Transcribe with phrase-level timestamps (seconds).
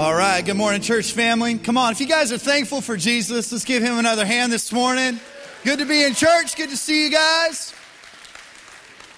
[0.00, 1.58] All right, good morning, church family.
[1.58, 4.72] Come on, if you guys are thankful for Jesus, let's give him another hand this
[4.72, 5.20] morning.
[5.62, 6.56] Good to be in church.
[6.56, 7.74] Good to see you guys.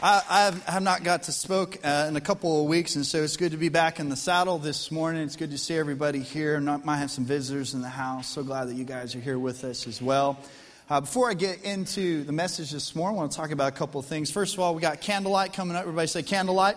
[0.03, 3.22] I, I have not got to spoke uh, in a couple of weeks, and so
[3.22, 5.22] it's good to be back in the saddle this morning.
[5.22, 6.56] It's good to see everybody here.
[6.56, 8.26] I might have some visitors in the house.
[8.26, 10.36] So glad that you guys are here with us as well.
[10.90, 13.76] Uh, before I get into the message this morning, I want to talk about a
[13.76, 14.32] couple of things.
[14.32, 15.82] First of all, we got candlelight coming up.
[15.82, 16.76] Everybody say candlelight.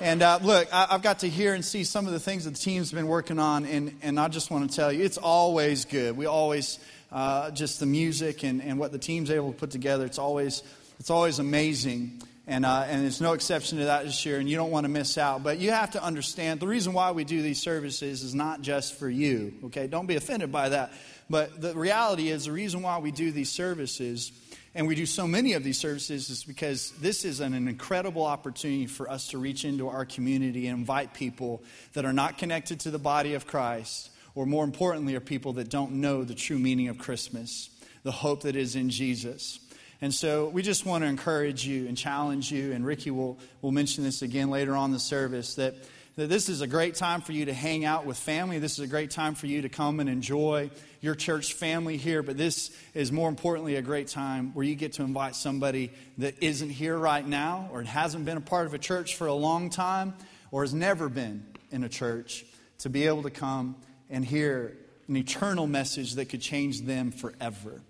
[0.00, 2.50] And uh, look, I, have got to hear and see some of the things that
[2.50, 5.86] the team's been working on, and, and I just want to tell you, it's always
[5.86, 6.18] good.
[6.18, 6.78] We always,
[7.10, 10.62] uh, just the music and, and what the team's able to put together, it's always,
[11.00, 12.20] it's always amazing.
[12.46, 14.90] And, uh, and there's no exception to that this year, and you don't want to
[14.90, 15.42] miss out.
[15.42, 18.98] But you have to understand the reason why we do these services is not just
[18.98, 19.86] for you, okay?
[19.86, 20.92] Don't be offended by that.
[21.30, 24.30] But the reality is, the reason why we do these services
[24.76, 28.24] and we do so many of these services is because this is an, an, incredible
[28.26, 31.62] opportunity for us to reach into our community and invite people
[31.94, 35.70] that are not connected to the body of Christ, or more importantly, are people that
[35.70, 37.70] don't know the true meaning of Christmas,
[38.02, 39.60] the hope that is in Jesus.
[40.02, 43.72] And so we just want to encourage you and challenge you, and Ricky will, will
[43.72, 45.74] mention this again later on the service, that
[46.16, 48.58] that this is a great time for you to hang out with family.
[48.58, 50.70] This is a great time for you to come and enjoy
[51.02, 52.22] your church family here.
[52.22, 56.42] But this is more importantly a great time where you get to invite somebody that
[56.42, 59.68] isn't here right now or hasn't been a part of a church for a long
[59.68, 60.14] time
[60.50, 62.46] or has never been in a church
[62.78, 63.76] to be able to come
[64.08, 64.74] and hear
[65.08, 67.82] an eternal message that could change them forever.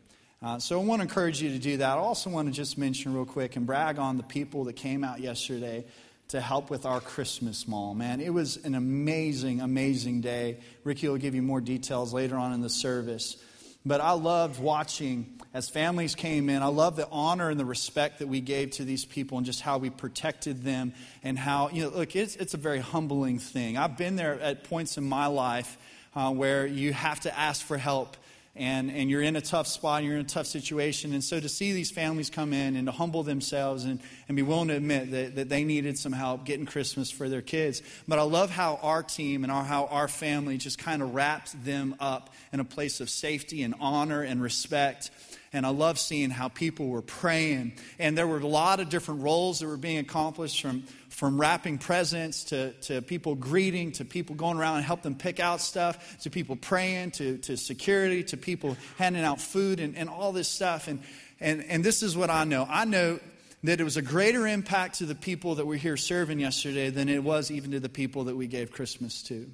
[0.43, 1.97] Uh, so I want to encourage you to do that.
[1.97, 5.05] I also want to just mention real quick and brag on the people that came
[5.05, 5.85] out yesterday
[6.29, 7.95] to help with our Christmas mall.
[7.95, 10.59] Man, it was an amazing, amazing day.
[10.83, 13.37] Ricky will give you more details later on in the service.
[13.85, 16.61] But I loved watching as families came in.
[16.61, 19.61] I love the honor and the respect that we gave to these people and just
[19.61, 23.77] how we protected them and how, you know, look, it's, it's a very humbling thing.
[23.77, 25.79] I've been there at points in my life
[26.17, 28.17] uh, where you have to ask for help
[28.57, 31.13] and, and you're in a tough spot, you're in a tough situation.
[31.13, 34.43] And so to see these families come in and to humble themselves and, and be
[34.43, 37.83] willing to admit that, that they needed some help getting Christmas for their kids.
[38.09, 41.65] But I love how our team and our, how our family just kind of wrapped
[41.65, 45.11] them up in a place of safety and honor and respect.
[45.57, 47.73] And I love seeing how people were praying.
[47.99, 51.79] And there were a lot of different roles that were being accomplished from, from wrapping
[51.79, 56.19] presents to, to people greeting to people going around and help them pick out stuff
[56.19, 60.49] to people praying to, to security to people handing out food and, and all this
[60.49, 60.89] stuff.
[60.89, 61.03] And,
[61.41, 62.67] and, and this is what i know.
[62.69, 63.19] I know
[63.65, 67.09] that it was a greater impact to the people that were here serving yesterday than
[67.09, 69.51] it was even to the people that we gave christmas to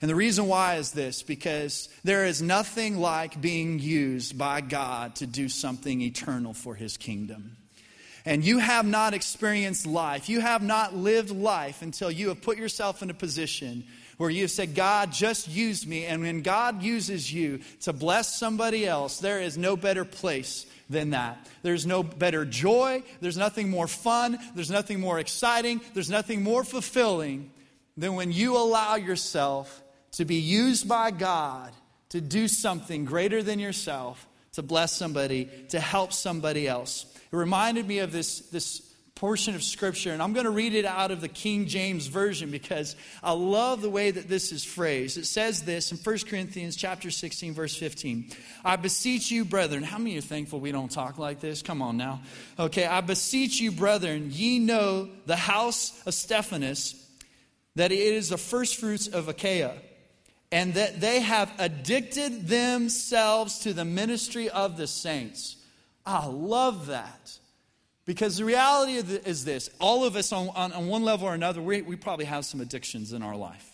[0.00, 5.16] and the reason why is this because there is nothing like being used by god
[5.16, 7.56] to do something eternal for his kingdom.
[8.26, 12.58] And you have not experienced life, you have not lived life until you have put
[12.58, 13.84] yourself in a position
[14.16, 16.06] where you have said, God, just use me.
[16.06, 21.10] And when God uses you to bless somebody else, there is no better place than
[21.10, 21.46] that.
[21.62, 26.64] There's no better joy, there's nothing more fun, there's nothing more exciting, there's nothing more
[26.64, 27.50] fulfilling
[27.96, 29.82] than when you allow yourself
[30.16, 31.72] to be used by God
[32.08, 37.04] to do something greater than yourself, to bless somebody, to help somebody else.
[37.30, 38.80] It reminded me of this, this
[39.14, 42.50] portion of scripture and i'm going to read it out of the king james version
[42.50, 45.16] because i love the way that this is phrased.
[45.16, 48.30] It says this in 1 corinthians chapter 16 verse 15
[48.62, 51.62] i beseech you brethren how many are thankful we don't talk like this?
[51.62, 52.20] Come on now.
[52.58, 56.94] Okay i beseech you brethren ye know the house of Stephanas
[57.74, 59.72] that it is the first fruits of achaia
[60.56, 65.56] and that they have addicted themselves to the ministry of the saints
[66.06, 67.36] I love that.
[68.06, 71.60] Because the reality is this all of us, on, on, on one level or another,
[71.60, 73.68] we, we probably have some addictions in our life.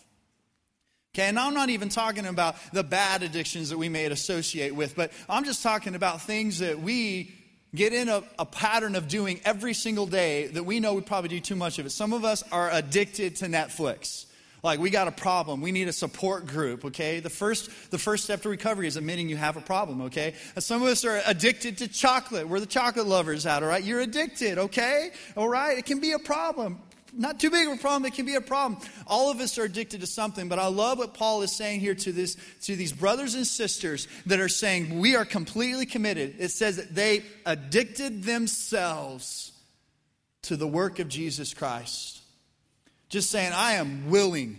[1.14, 4.96] Okay, and I'm not even talking about the bad addictions that we may associate with,
[4.96, 7.34] but I'm just talking about things that we
[7.74, 11.28] get in a, a, pattern of doing every single day that we know we probably
[11.28, 11.90] do too much of it.
[11.90, 14.24] Some of us are addicted to Netflix.
[14.62, 15.60] Like we got a problem.
[15.60, 17.18] We need a support group, okay?
[17.18, 20.34] The first the first step to recovery is admitting you have a problem, okay?
[20.58, 22.48] Some of us are addicted to chocolate.
[22.48, 23.82] We're the chocolate lovers out, all right?
[23.82, 25.10] You're addicted, okay?
[25.36, 25.76] All right?
[25.78, 26.80] It can be a problem.
[27.14, 28.80] Not too big of a problem, it can be a problem.
[29.06, 31.94] All of us are addicted to something, but I love what Paul is saying here
[31.94, 36.36] to this to these brothers and sisters that are saying we are completely committed.
[36.38, 39.52] It says that they addicted themselves
[40.42, 42.21] to the work of Jesus Christ.
[43.12, 44.58] Just saying, I am willing.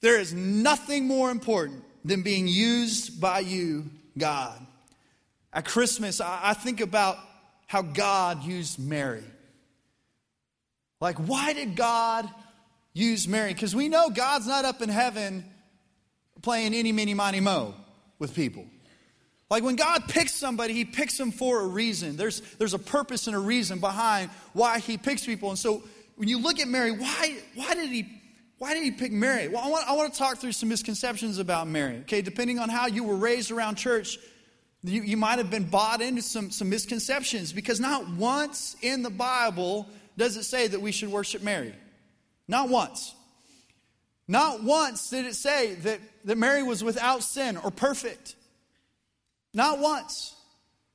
[0.00, 3.84] There is nothing more important than being used by you,
[4.16, 4.58] God.
[5.52, 7.18] At Christmas, I think about
[7.66, 9.22] how God used Mary.
[11.02, 12.26] Like, why did God
[12.94, 13.52] use Mary?
[13.52, 15.44] Because we know God's not up in heaven
[16.40, 17.74] playing any, mini, money, mo
[18.18, 18.64] with people.
[19.50, 22.16] Like when God picks somebody, He picks them for a reason.
[22.16, 25.50] There's, there's a purpose and a reason behind why He picks people.
[25.50, 25.82] And so
[26.22, 28.06] when you look at Mary, why, why did He
[28.58, 29.48] why did he pick Mary?
[29.48, 31.96] Well, I want, I want to talk through some misconceptions about Mary.
[32.02, 34.20] Okay, depending on how you were raised around church,
[34.84, 39.10] you, you might have been bought into some, some misconceptions because not once in the
[39.10, 41.74] Bible does it say that we should worship Mary.
[42.46, 43.16] Not once.
[44.28, 48.36] Not once did it say that, that Mary was without sin or perfect.
[49.52, 50.36] Not once.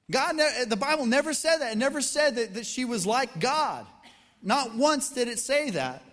[0.10, 0.40] God,
[0.70, 1.74] the Bible never said that.
[1.74, 3.86] It never said that, that she was like God.
[4.42, 6.04] Not once did it say that.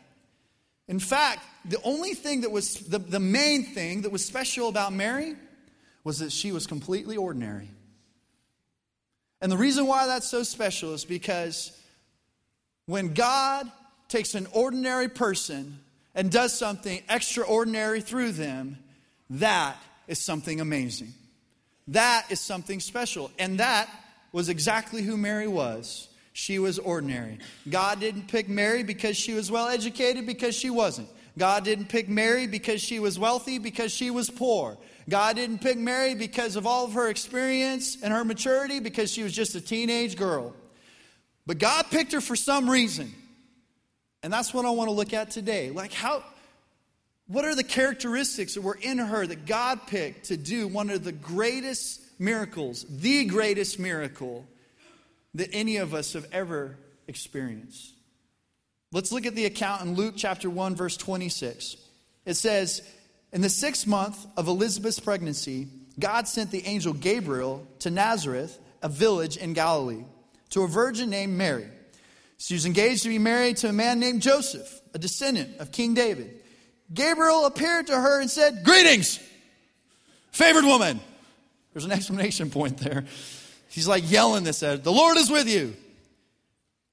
[0.89, 4.93] In fact, the only thing that was, the, the main thing that was special about
[4.93, 5.35] Mary
[6.03, 7.71] was that she was completely ordinary.
[9.41, 11.79] And the reason why that's so special is because
[12.87, 13.71] when God
[14.09, 15.81] takes an ordinary person
[16.15, 18.79] and does something extraordinary through them,
[19.31, 21.13] that is something amazing.
[21.89, 23.31] That is something special.
[23.39, 23.89] And that
[24.33, 26.09] was exactly who Mary was.
[26.37, 27.39] She was ordinary.
[27.71, 31.09] God didn't pick Mary because she was well educated, because she wasn't.
[31.39, 34.77] God didn't pick Mary because she was wealthy, because she was poor.
[35.09, 39.23] God didn't pick Mary because of all of her experience and her maturity, because she
[39.23, 40.53] was just a teenage girl.
[41.47, 43.15] But God picked her for some reason.
[44.25, 45.71] And that's what I want to look at today.
[45.71, 46.25] Like, how,
[47.29, 51.05] what are the characteristics that were in her that God picked to do one of
[51.05, 54.45] the greatest miracles, the greatest miracle
[55.35, 56.77] that any of us have ever
[57.09, 57.95] experienced.
[58.93, 61.77] Let's look at the account in Luke chapter 1, verse 26.
[62.25, 62.83] It says,
[63.33, 68.89] In the sixth month of Elizabeth's pregnancy, God sent the angel Gabriel to Nazareth, a
[68.89, 70.05] village in Galilee,
[70.51, 71.67] to a virgin named Mary.
[72.39, 75.95] She was engaged to be married to a man named Joseph, a descendant of King
[75.95, 76.41] David.
[76.93, 79.19] Gabriel appeared to her and said, Greetings,
[80.31, 81.01] favored woman.
[81.73, 83.05] There's an exclamation point there.
[83.75, 84.77] He's like yelling this at her.
[84.77, 85.75] The Lord is with you.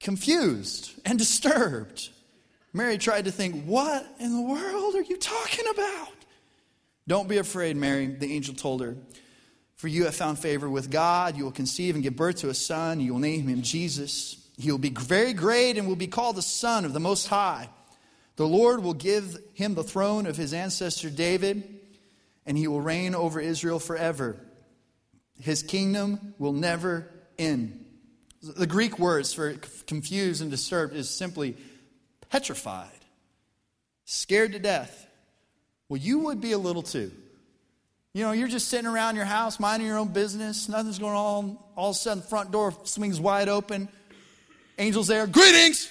[0.00, 2.08] Confused and disturbed.
[2.72, 6.08] Mary tried to think, What in the world are you talking about?
[7.06, 8.96] Don't be afraid, Mary, the angel told her.
[9.76, 11.36] For you have found favor with God.
[11.36, 12.98] You will conceive and give birth to a son.
[12.98, 14.44] You will name him Jesus.
[14.58, 17.68] He will be very great and will be called the Son of the Most High.
[18.34, 21.78] The Lord will give him the throne of his ancestor David,
[22.44, 24.36] and he will reign over Israel forever.
[25.42, 27.84] His kingdom will never end.
[28.42, 29.54] The Greek words for
[29.88, 31.56] confused and disturbed is simply
[32.30, 32.88] petrified,
[34.04, 35.06] scared to death.
[35.88, 37.10] Well, you would be a little too.
[38.14, 41.58] You know, you're just sitting around your house, minding your own business, nothing's going on.
[41.76, 43.88] All of a sudden, front door swings wide open.
[44.78, 45.88] Angels there, greetings!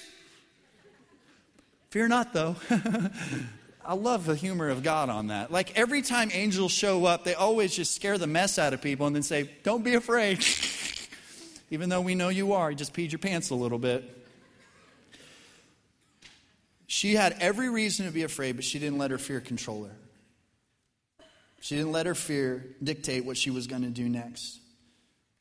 [1.90, 2.56] Fear not, though.
[3.84, 5.50] I love the humor of God on that.
[5.50, 9.06] Like every time angels show up, they always just scare the mess out of people
[9.06, 10.44] and then say, Don't be afraid.
[11.70, 14.04] Even though we know you are, you just peed your pants a little bit.
[16.86, 19.96] She had every reason to be afraid, but she didn't let her fear control her.
[21.60, 24.60] She didn't let her fear dictate what she was going to do next.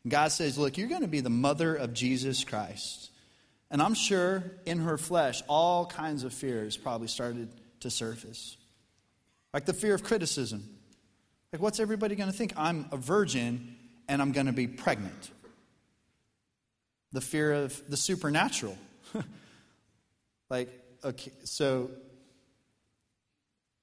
[0.07, 3.09] God says, Look, you're going to be the mother of Jesus Christ.
[3.69, 7.49] And I'm sure in her flesh, all kinds of fears probably started
[7.81, 8.57] to surface.
[9.54, 10.63] Like the fear of criticism.
[11.51, 12.54] Like, what's everybody going to think?
[12.56, 13.76] I'm a virgin
[14.07, 15.30] and I'm going to be pregnant.
[17.11, 18.78] The fear of the supernatural.
[20.50, 20.69] like,
[21.04, 21.92] okay, so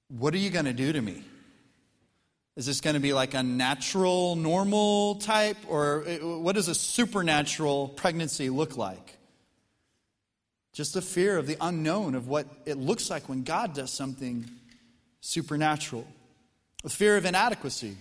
[0.09, 1.23] what are you going to do to me?
[2.57, 5.59] Is this going to be like a natural, normal type?
[5.69, 9.18] Or uh, what does a supernatural pregnancy look like?
[10.79, 14.49] Just the fear of the unknown of what it looks like when God does something
[15.21, 16.07] supernatural.
[16.85, 17.97] The fear of inadequacy.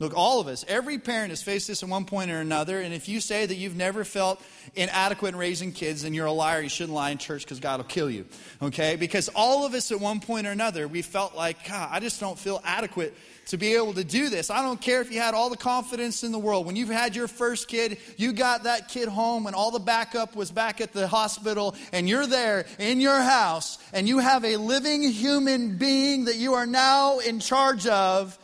[0.00, 2.80] Look, all of us, every parent has faced this at one point or another.
[2.80, 4.40] And if you say that you've never felt
[4.76, 6.60] inadequate in raising kids, then you're a liar.
[6.60, 8.24] You shouldn't lie in church because God will kill you.
[8.62, 8.94] Okay?
[8.94, 12.20] Because all of us at one point or another, we felt like, God, I just
[12.20, 13.12] don't feel adequate
[13.46, 14.50] to be able to do this.
[14.50, 16.64] I don't care if you had all the confidence in the world.
[16.64, 20.36] When you've had your first kid, you got that kid home and all the backup
[20.36, 24.58] was back at the hospital, and you're there in your house, and you have a
[24.58, 28.38] living human being that you are now in charge of,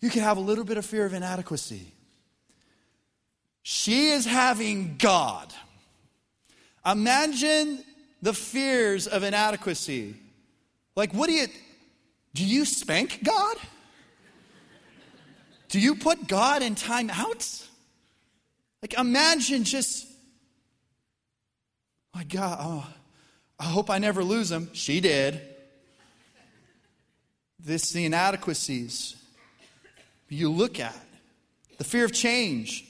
[0.00, 1.92] you can have a little bit of fear of inadequacy.
[3.62, 5.52] She is having God.
[6.84, 7.82] Imagine
[8.22, 10.14] the fears of inadequacy.
[10.94, 11.46] Like, what do you,
[12.34, 13.56] do you spank God?
[15.68, 17.66] Do you put God in timeouts?
[18.82, 20.06] Like, imagine just,
[22.14, 22.86] my God, oh,
[23.58, 24.70] I hope I never lose him.
[24.74, 25.40] She did.
[27.58, 29.16] This the inadequacies
[30.28, 30.94] you look at.
[31.78, 32.84] The fear of change.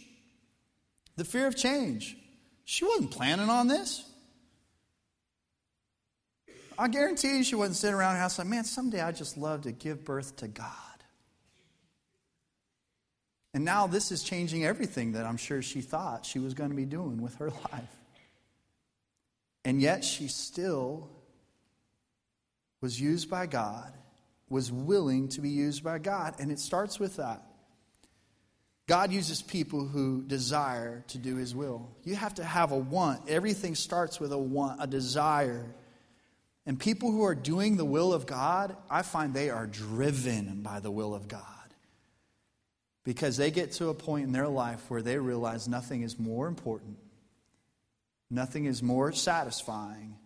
[1.16, 2.16] The fear of change.
[2.64, 4.04] She wasn't planning on this.
[6.78, 9.62] I guarantee you she wasn't sitting around her house like, man, someday I'd just love
[9.62, 10.72] to give birth to God.
[13.54, 16.76] And now this is changing everything that I'm sure she thought she was going to
[16.76, 17.96] be doing with her life.
[19.64, 21.08] And yet she still
[22.82, 23.92] was used by God,
[24.48, 26.36] was willing to be used by God.
[26.38, 27.42] And it starts with that.
[28.86, 31.90] God uses people who desire to do his will.
[32.04, 33.28] You have to have a want.
[33.28, 35.66] Everything starts with a want, a desire.
[36.66, 40.78] And people who are doing the will of God, I find they are driven by
[40.78, 41.42] the will of God.
[43.02, 46.46] Because they get to a point in their life where they realize nothing is more
[46.46, 46.98] important,
[48.30, 50.16] nothing is more satisfying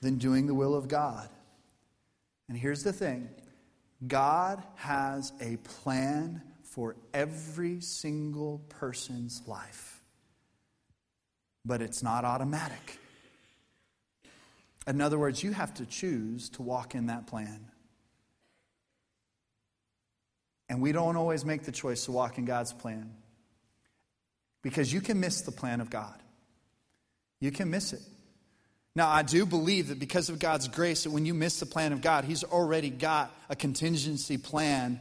[0.00, 1.28] than doing the will of God.
[2.48, 3.28] And here's the thing
[4.06, 10.02] God has a plan for every single person's life,
[11.64, 12.98] but it's not automatic.
[14.86, 17.70] In other words, you have to choose to walk in that plan.
[20.68, 23.14] And we don't always make the choice to walk in God's plan
[24.62, 26.20] because you can miss the plan of God.
[27.40, 28.00] You can miss it.
[28.96, 31.92] Now, I do believe that because of God's grace, that when you miss the plan
[31.92, 35.00] of God, He's already got a contingency plan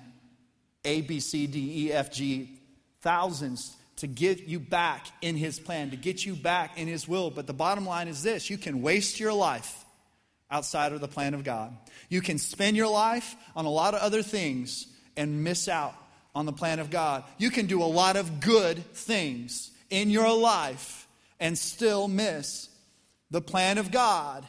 [0.84, 2.60] A, B, C, D, E, F, G,
[3.02, 7.30] thousands to get you back in His plan, to get you back in His will.
[7.30, 9.86] But the bottom line is this you can waste your life
[10.50, 11.76] outside of the plan of God.
[12.10, 15.94] You can spend your life on a lot of other things and miss out
[16.34, 17.24] on the plan of God.
[17.38, 21.08] You can do a lot of good things in your life
[21.40, 22.70] and still miss
[23.34, 24.46] the plan of God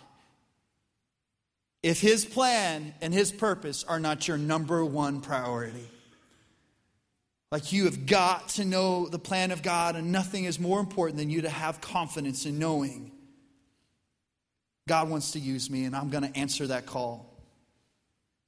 [1.83, 5.89] if His plan and His purpose are not your number one priority.
[7.51, 11.17] Like you have got to know the plan of God, and nothing is more important
[11.17, 13.11] than you to have confidence in knowing
[14.87, 17.34] God wants to use me, and I'm going to answer that call.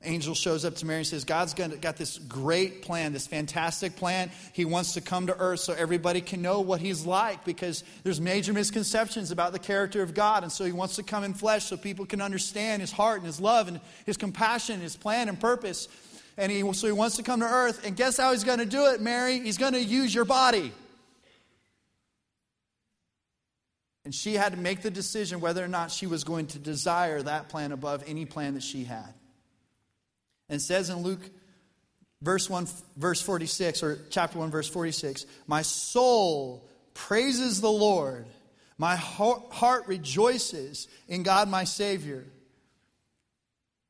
[0.04, 4.30] Angel shows up to Mary and says, God's got this great plan, this fantastic plan.
[4.52, 8.20] He wants to come to earth so everybody can know what he's like because there's
[8.20, 10.42] major misconceptions about the character of God.
[10.42, 13.26] And so he wants to come in flesh so people can understand his heart and
[13.26, 15.88] his love and his compassion, his plan and purpose.
[16.36, 17.84] And he, so he wants to come to earth.
[17.86, 19.40] And guess how he's going to do it, Mary?
[19.40, 20.72] He's going to use your body.
[24.04, 27.22] And she had to make the decision whether or not she was going to desire
[27.22, 29.14] that plan above any plan that she had.
[30.48, 31.30] And says in Luke
[32.22, 38.26] verse 1 verse 46 or chapter 1 verse 46, "My soul praises the Lord.
[38.78, 42.26] My heart rejoices in God my Savior."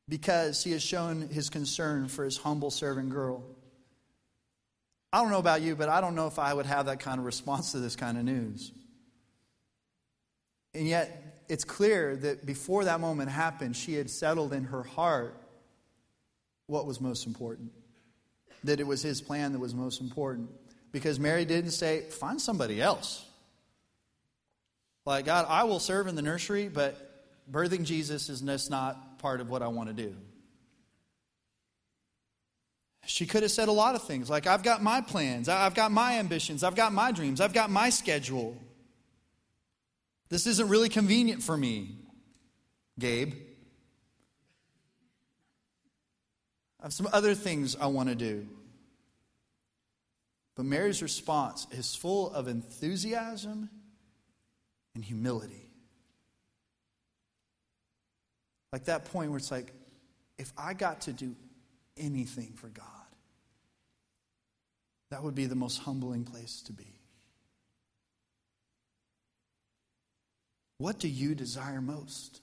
[0.09, 3.43] Because he has shown his concern for his humble servant girl.
[5.11, 7.19] I don't know about you, but I don't know if I would have that kind
[7.19, 8.71] of response to this kind of news.
[10.73, 15.41] And yet, it's clear that before that moment happened, she had settled in her heart
[16.67, 17.71] what was most important.
[18.63, 20.49] That it was his plan that was most important.
[20.91, 23.25] Because Mary didn't say, find somebody else.
[25.05, 26.97] Like, God, I will serve in the nursery, but
[27.49, 30.13] birthing Jesus is just not part of what I want to do.
[33.05, 35.93] She could have said a lot of things like, I've got my plans, I've got
[35.93, 38.57] my ambitions, I've got my dreams, I've got my schedule.
[40.27, 41.95] This isn't really convenient for me,
[42.99, 43.33] Gabe.
[46.76, 48.47] I have some other things I want to do.
[50.55, 53.69] But Mary's response is full of enthusiasm
[54.95, 55.69] and humility.
[58.71, 59.73] Like that point where it's like,
[60.37, 61.35] if I got to do
[61.97, 62.85] anything for God,
[65.11, 66.87] that would be the most humbling place to be.
[70.77, 72.39] What do you desire most?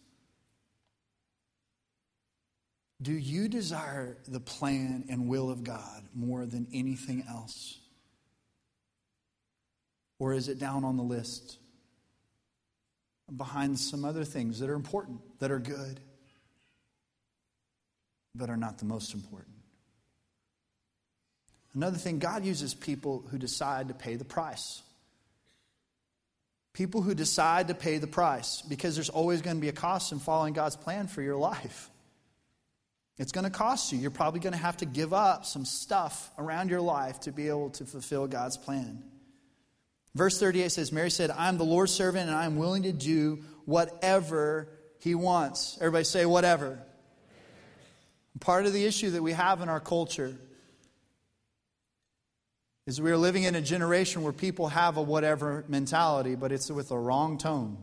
[3.05, 7.79] Do you desire the plan and will of God more than anything else?
[10.19, 11.59] Or is it down on the list
[13.37, 16.01] behind some other things that are important, that are good,
[18.35, 19.55] but are not the most important?
[21.75, 24.81] Another thing, God uses people who decide to pay the price.
[26.73, 30.11] People who decide to pay the price because there's always going to be a cost
[30.11, 31.91] in following God's plan for your life.
[33.19, 33.99] It's going to cost you.
[33.99, 37.49] You're probably going to have to give up some stuff around your life to be
[37.49, 39.03] able to fulfill God's plan.
[40.15, 44.69] Verse 38 says, Mary said, I'm the Lord's servant and I'm willing to do whatever
[45.01, 45.77] he wants.
[45.81, 46.79] Everybody say, whatever.
[48.41, 50.37] Part of the issue that we have in our culture
[52.87, 56.71] is we are living in a generation where people have a whatever mentality, but it's
[56.71, 57.79] with a wrong tone.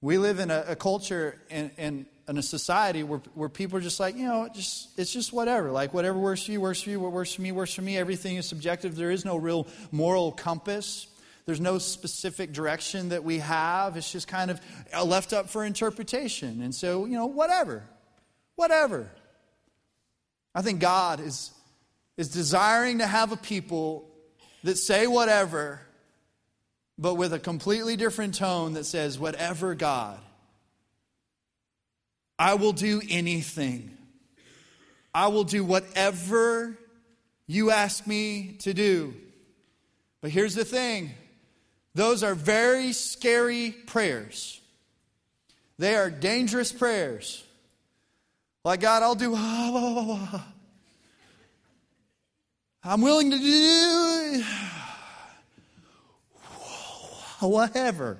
[0.00, 3.80] We live in a, a culture and, and in a society where, where people are
[3.80, 5.70] just like, you know, it just, it's just whatever.
[5.70, 7.00] Like, whatever works for you, works for you.
[7.00, 7.96] What works for me, works for me.
[7.96, 8.96] Everything is subjective.
[8.96, 11.06] There is no real moral compass.
[11.46, 13.96] There's no specific direction that we have.
[13.96, 14.60] It's just kind of
[14.94, 16.60] uh, left up for interpretation.
[16.60, 17.82] And so, you know, whatever.
[18.56, 19.10] Whatever.
[20.54, 21.50] I think God is,
[22.18, 24.10] is desiring to have a people
[24.64, 25.80] that say whatever,
[26.98, 30.18] but with a completely different tone that says, whatever God.
[32.38, 33.96] I will do anything.
[35.14, 36.78] I will do whatever
[37.46, 39.14] you ask me to do.
[40.20, 41.14] But here's the thing
[41.94, 44.60] those are very scary prayers.
[45.78, 47.42] They are dangerous prayers.
[48.64, 49.34] Like, God, I'll do.
[52.84, 54.44] I'm willing to do
[57.46, 58.18] whatever.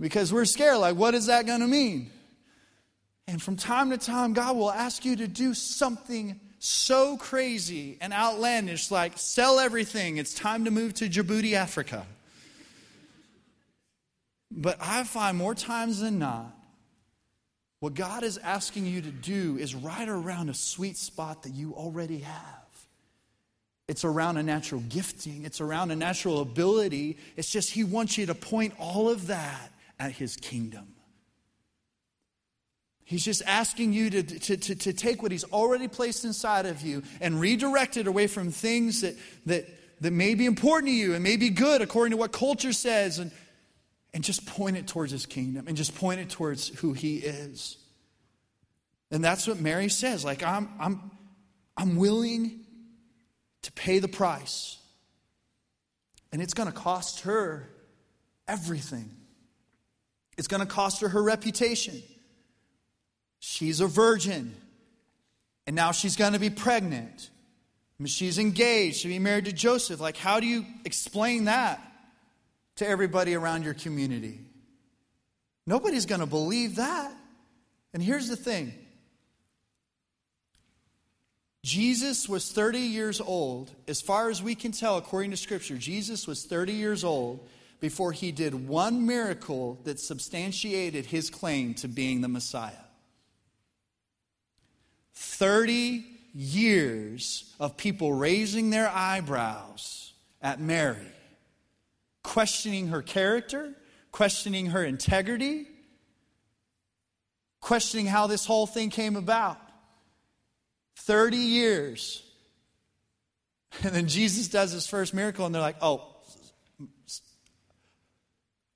[0.00, 2.10] Because we're scared, like, what is that going to mean?
[3.28, 8.12] And from time to time, God will ask you to do something so crazy and
[8.12, 12.06] outlandish, like sell everything, it's time to move to Djibouti, Africa.
[14.50, 16.56] But I find more times than not,
[17.78, 21.72] what God is asking you to do is right around a sweet spot that you
[21.74, 22.44] already have.
[23.88, 27.16] It's around a natural gifting, it's around a natural ability.
[27.36, 29.69] It's just He wants you to point all of that
[30.00, 30.94] at His kingdom.
[33.04, 36.80] He's just asking you to, to, to, to, take what He's already placed inside of
[36.82, 39.16] you and redirect it away from things that,
[39.46, 39.66] that,
[40.00, 43.18] that may be important to you and may be good according to what culture says
[43.18, 43.30] and,
[44.14, 47.76] and just point it towards His kingdom and just point it towards who He is.
[49.10, 50.24] And that's what Mary says.
[50.24, 51.10] Like, I'm, I'm,
[51.76, 52.60] I'm willing
[53.62, 54.78] to pay the price.
[56.32, 57.68] And it's going to cost her
[58.46, 59.10] everything.
[60.40, 62.02] It's going to cost her her reputation.
[63.40, 64.54] She's a virgin.
[65.66, 67.28] And now she's going to be pregnant.
[68.06, 70.00] She's engaged to be married to Joseph.
[70.00, 71.78] Like, how do you explain that
[72.76, 74.40] to everybody around your community?
[75.66, 77.12] Nobody's going to believe that.
[77.92, 78.72] And here's the thing
[81.62, 83.70] Jesus was 30 years old.
[83.86, 87.46] As far as we can tell, according to Scripture, Jesus was 30 years old
[87.80, 92.72] before he did one miracle that substantiated his claim to being the Messiah.
[95.14, 101.12] 30 years of people raising their eyebrows at Mary,
[102.22, 103.74] questioning her character,
[104.12, 105.66] questioning her integrity,
[107.60, 109.58] questioning how this whole thing came about.
[110.96, 112.22] 30 years.
[113.84, 116.16] And then Jesus does his first miracle, and they're like, oh,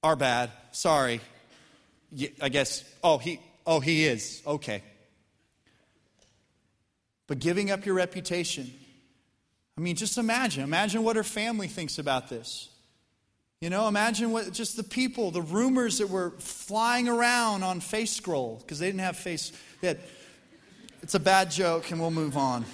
[0.05, 0.51] our bad.
[0.71, 1.21] Sorry.
[2.41, 4.43] I guess, oh, he, oh, he is.
[4.47, 4.83] Okay.
[7.27, 8.73] But giving up your reputation,
[9.77, 10.63] I mean, just imagine.
[10.63, 12.69] Imagine what her family thinks about this.
[13.61, 18.13] You know, imagine what just the people, the rumors that were flying around on Face
[18.15, 20.01] Scroll, because they didn't have face, they had
[21.03, 22.65] it's a bad joke, and we'll move on.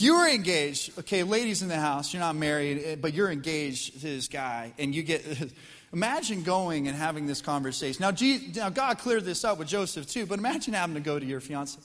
[0.00, 4.00] You were engaged, okay, ladies in the house, you're not married, eh, but you're engaged
[4.00, 5.24] to this guy, and you get.
[5.92, 8.00] Imagine going and having this conversation.
[8.00, 11.18] Now, Jesus, now, God cleared this up with Joseph too, but imagine having to go
[11.18, 11.80] to your fiance.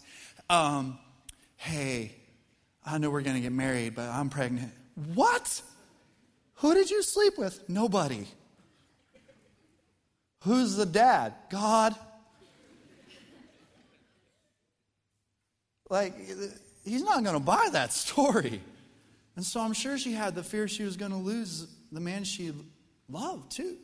[0.48, 1.00] Um,
[1.56, 2.12] hey,
[2.86, 4.72] I know we're going to get married, but I'm pregnant.
[5.16, 5.60] What?
[6.58, 7.68] Who did you sleep with?
[7.68, 8.28] Nobody.
[10.44, 11.34] Who's the dad?
[11.50, 11.96] God.
[15.90, 16.14] Like,
[16.86, 18.62] he's not going to buy that story.
[19.36, 22.24] And so I'm sure she had the fear she was going to lose the man
[22.24, 22.54] she
[23.10, 23.78] loved, too.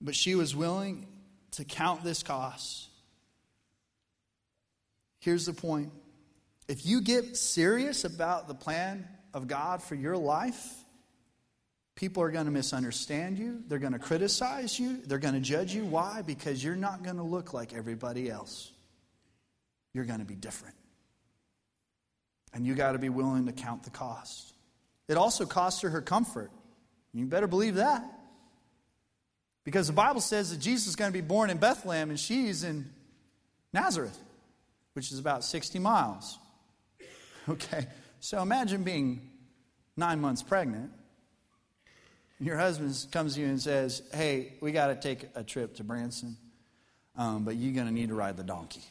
[0.00, 1.06] But she was willing
[1.52, 2.88] to count this cost.
[5.20, 5.92] Here's the point
[6.66, 10.74] if you get serious about the plan of God for your life,
[11.94, 13.62] People are going to misunderstand you.
[13.68, 14.98] They're going to criticize you.
[15.06, 15.84] They're going to judge you.
[15.84, 16.22] Why?
[16.22, 18.72] Because you're not going to look like everybody else.
[19.92, 20.74] You're going to be different.
[22.54, 24.54] And you got to be willing to count the cost.
[25.08, 26.50] It also cost her her comfort.
[27.12, 28.04] You better believe that.
[29.64, 32.64] Because the Bible says that Jesus is going to be born in Bethlehem and she's
[32.64, 32.86] in
[33.72, 34.18] Nazareth,
[34.92, 36.38] which is about 60 miles.
[37.46, 37.86] Okay,
[38.20, 39.20] so imagine being
[39.98, 40.90] nine months pregnant
[42.40, 45.84] your husband comes to you and says, Hey, we got to take a trip to
[45.84, 46.36] Branson,
[47.16, 48.82] um, but you're going to need to ride the donkey.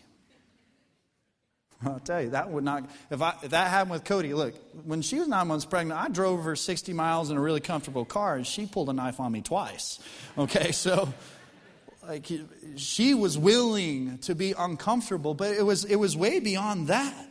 [1.85, 4.53] I'll tell you, that would not, if, I, if that happened with Cody, look,
[4.85, 8.05] when she was nine months pregnant, I drove her 60 miles in a really comfortable
[8.05, 9.99] car and she pulled a knife on me twice.
[10.37, 11.13] Okay, so
[12.07, 12.29] like
[12.75, 17.29] she was willing to be uncomfortable, but it was, it was way beyond that.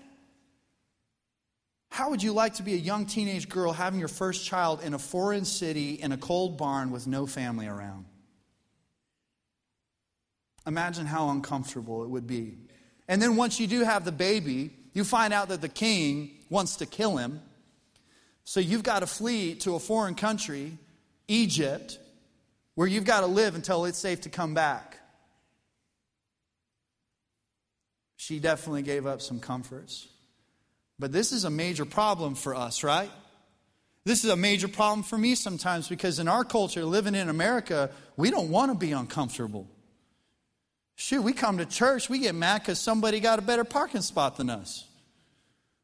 [1.91, 4.95] How would you like to be a young teenage girl having your first child in
[4.95, 8.07] a foreign city in a cold barn with no family around?
[10.67, 12.57] Imagine how uncomfortable it would be.
[13.09, 16.77] And then once you do have the baby, you find out that the king wants
[16.77, 17.41] to kill him.
[18.45, 20.77] So you've got to flee to a foreign country,
[21.29, 21.99] Egypt,
[22.75, 24.99] where you've got to live until it's safe to come back.
[28.17, 30.07] She definitely gave up some comforts.
[30.99, 33.11] But this is a major problem for us, right?
[34.05, 37.91] This is a major problem for me sometimes because in our culture, living in America,
[38.17, 39.67] we don't want to be uncomfortable.
[41.03, 44.37] Shoot, we come to church, we get mad because somebody got a better parking spot
[44.37, 44.85] than us.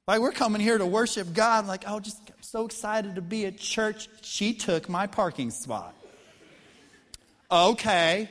[0.07, 3.59] Like, we're coming here to worship God, like, oh, just so excited to be at
[3.59, 4.09] church.
[4.22, 5.96] She took my parking spot.
[7.50, 8.28] Okay.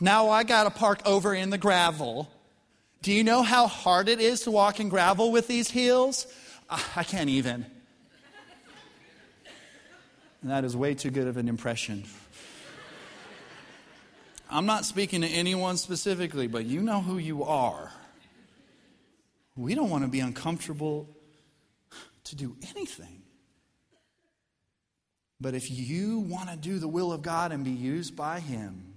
[0.00, 2.30] Now I got to park over in the gravel.
[3.02, 6.26] Do you know how hard it is to walk in gravel with these heels?
[6.70, 7.66] I can't even.
[10.40, 12.04] And that is way too good of an impression.
[14.50, 17.92] I'm not speaking to anyone specifically, but you know who you are.
[19.56, 21.08] We don't want to be uncomfortable
[22.24, 23.22] to do anything.
[25.40, 28.94] But if you want to do the will of God and be used by Him,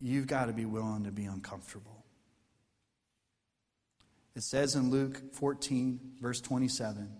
[0.00, 2.04] you've got to be willing to be uncomfortable.
[4.34, 7.10] It says in Luke 14, verse 27,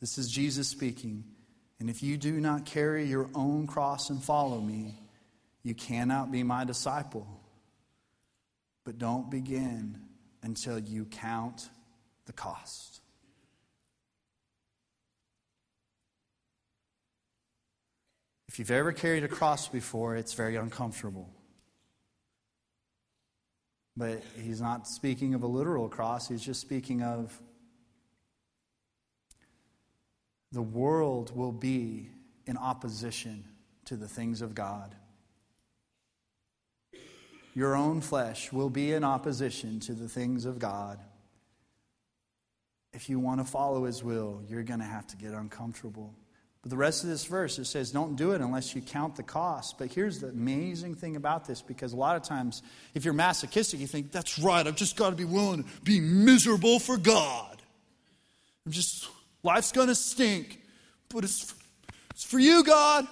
[0.00, 1.24] this is Jesus speaking,
[1.80, 5.01] and if you do not carry your own cross and follow me,
[5.62, 7.26] you cannot be my disciple.
[8.84, 10.00] But don't begin
[10.42, 11.68] until you count
[12.26, 13.00] the cost.
[18.48, 21.30] If you've ever carried a cross before, it's very uncomfortable.
[23.96, 27.40] But he's not speaking of a literal cross, he's just speaking of
[30.50, 32.10] the world will be
[32.46, 33.44] in opposition
[33.86, 34.94] to the things of God
[37.54, 40.98] your own flesh will be in opposition to the things of God.
[42.92, 46.14] If you want to follow His will, you're going to have to get uncomfortable.
[46.62, 49.24] But the rest of this verse, it says, don't do it unless you count the
[49.24, 49.78] cost.
[49.78, 52.62] But here's the amazing thing about this because a lot of times,
[52.94, 55.98] if you're masochistic, you think, that's right, I've just got to be willing to be
[56.00, 57.60] miserable for God.
[58.64, 59.08] I'm just,
[59.42, 60.60] life's going to stink,
[61.08, 61.52] but it's,
[62.10, 63.08] it's for you, God.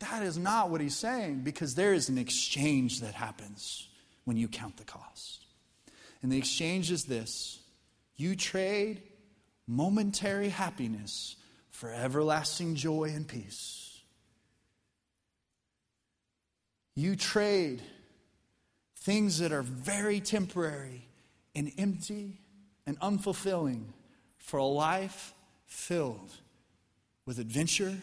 [0.00, 3.88] That is not what he's saying because there is an exchange that happens
[4.24, 5.44] when you count the cost.
[6.22, 7.60] And the exchange is this
[8.16, 9.02] you trade
[9.66, 11.36] momentary happiness
[11.70, 14.00] for everlasting joy and peace.
[16.94, 17.80] You trade
[18.96, 21.06] things that are very temporary
[21.54, 22.40] and empty
[22.86, 23.84] and unfulfilling
[24.38, 25.32] for a life
[25.66, 26.32] filled
[27.24, 27.96] with adventure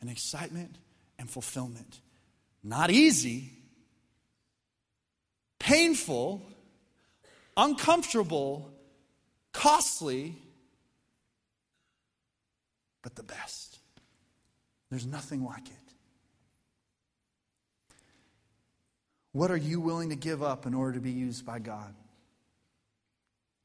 [0.00, 0.76] and excitement
[1.22, 2.00] and fulfillment.
[2.64, 3.52] Not easy,
[5.60, 6.42] painful,
[7.56, 8.68] uncomfortable,
[9.52, 10.36] costly,
[13.02, 13.78] but the best.
[14.90, 15.94] There's nothing like it.
[19.30, 21.94] What are you willing to give up in order to be used by God?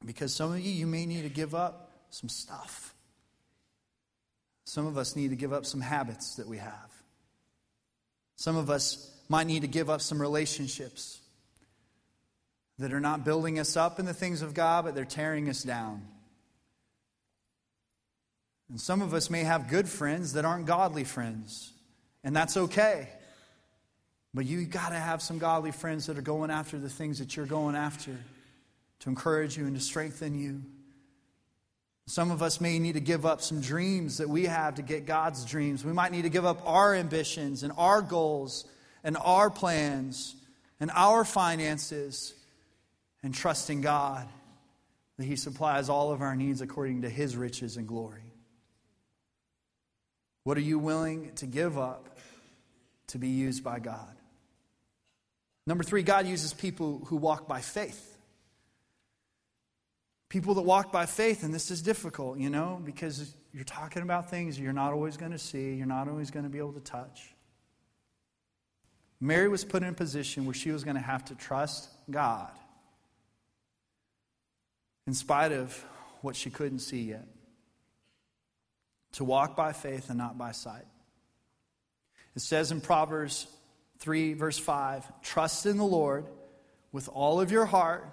[0.06, 2.94] Because some of you, you may need to give up some stuff.
[4.64, 6.97] Some of us need to give up some habits that we have.
[8.38, 11.20] Some of us might need to give up some relationships
[12.78, 15.64] that are not building us up in the things of God, but they're tearing us
[15.64, 16.06] down.
[18.70, 21.72] And some of us may have good friends that aren't godly friends,
[22.22, 23.08] and that's okay.
[24.32, 27.36] But you got to have some godly friends that are going after the things that
[27.36, 28.16] you're going after
[29.00, 30.62] to encourage you and to strengthen you.
[32.08, 35.04] Some of us may need to give up some dreams that we have to get
[35.04, 35.84] God's dreams.
[35.84, 38.64] We might need to give up our ambitions and our goals
[39.04, 40.34] and our plans
[40.80, 42.32] and our finances
[43.22, 44.26] and trust in God
[45.18, 48.32] that He supplies all of our needs according to His riches and glory.
[50.44, 52.18] What are you willing to give up
[53.08, 54.16] to be used by God?
[55.66, 58.07] Number three, God uses people who walk by faith.
[60.28, 64.30] People that walk by faith, and this is difficult, you know, because you're talking about
[64.30, 66.80] things you're not always going to see, you're not always going to be able to
[66.80, 67.34] touch.
[69.20, 72.50] Mary was put in a position where she was going to have to trust God
[75.06, 75.84] in spite of
[76.20, 77.26] what she couldn't see yet.
[79.12, 80.84] To walk by faith and not by sight.
[82.36, 83.46] It says in Proverbs
[84.00, 86.26] 3, verse 5 Trust in the Lord
[86.92, 88.06] with all of your heart,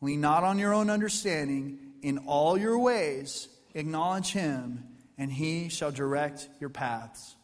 [0.00, 1.78] lean not on your own understanding.
[2.02, 4.84] In all your ways, acknowledge him,
[5.16, 7.34] and he shall direct your paths.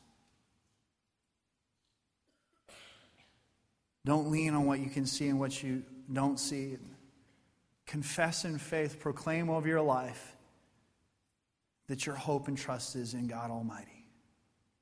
[4.05, 5.83] Don't lean on what you can see and what you
[6.13, 6.77] don't see.
[7.87, 10.37] Confess in faith, proclaim over your life
[11.89, 14.07] that your hope and trust is in God Almighty,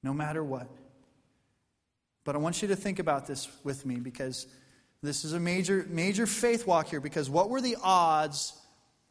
[0.03, 0.69] no matter what.
[2.25, 4.47] But I want you to think about this with me because
[5.03, 7.01] this is a major, major faith walk here.
[7.01, 8.55] Because what were the odds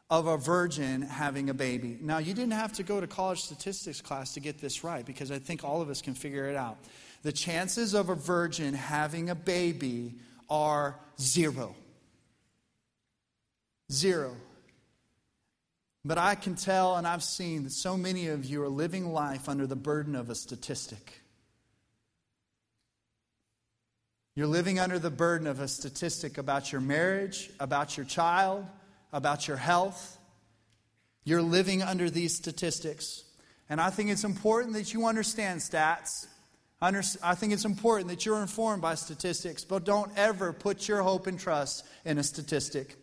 [0.09, 1.97] of a virgin having a baby?
[2.01, 5.31] Now, you didn't have to go to college statistics class to get this right because
[5.31, 6.77] I think all of us can figure it out.
[7.23, 10.15] The chances of a virgin having a baby
[10.49, 11.75] are zero.
[13.91, 14.35] Zero.
[16.03, 19.49] But I can tell and I've seen that so many of you are living life
[19.49, 21.21] under the burden of a statistic.
[24.37, 28.67] You're living under the burden of a statistic about your marriage, about your child,
[29.11, 30.19] about your health.
[31.23, 33.23] You're living under these statistics.
[33.67, 36.27] And I think it's important that you understand stats.
[36.79, 41.25] I think it's important that you're informed by statistics, but don't ever put your hope
[41.25, 42.95] and trust in a statistic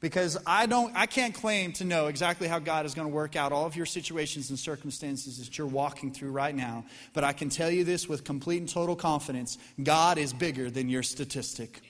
[0.00, 3.36] because I don't I can't claim to know exactly how God is going to work
[3.36, 7.32] out all of your situations and circumstances that you're walking through right now, but I
[7.32, 9.58] can tell you this with complete and total confidence.
[9.82, 11.80] God is bigger than your statistic.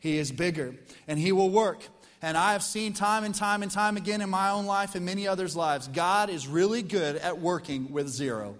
[0.00, 0.74] He is bigger
[1.08, 1.88] and he will work.
[2.22, 5.04] And I have seen time and time and time again in my own life and
[5.04, 8.56] many others' lives, God is really good at working with zero.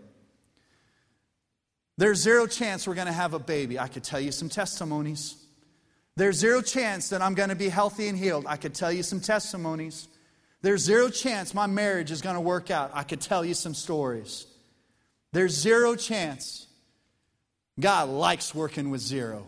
[1.99, 3.79] There's zero chance we're going to have a baby.
[3.79, 5.46] I could tell you some testimonies.
[6.17, 8.47] There's zero chance that I'm going to be healthy and healed.
[8.47, 10.09] I could tell you some testimonies.
[10.63, 12.91] There's zero chance my marriage is going to work out.
[12.95, 14.47] I could tell you some stories.
[15.33, 16.67] There's zero chance.
[17.79, 19.47] God likes working with zero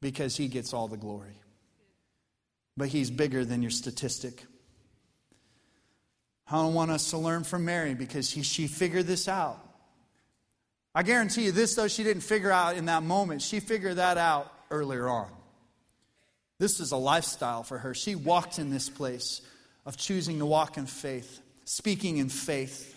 [0.00, 1.34] because he gets all the glory.
[2.76, 4.44] But he's bigger than your statistic.
[6.48, 9.58] I don't want us to learn from Mary because he, she figured this out.
[10.94, 14.16] I guarantee you, this though she didn't figure out in that moment, she figured that
[14.16, 15.28] out earlier on.
[16.58, 17.94] This is a lifestyle for her.
[17.94, 19.42] She walked in this place
[19.84, 22.94] of choosing to walk in faith, speaking in faith.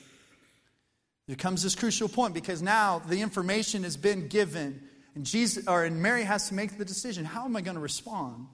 [1.27, 4.81] There comes this crucial point because now the information has been given,
[5.13, 7.25] and Jesus or and Mary has to make the decision.
[7.25, 8.47] How am I going to respond?